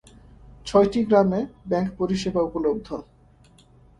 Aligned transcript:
ছয়টি 0.65 0.99
গ্রামে 1.03 1.39
ব্যাংক 1.69 1.87
পরিষেবা 1.99 2.41
উপলব্ধ। 2.43 2.87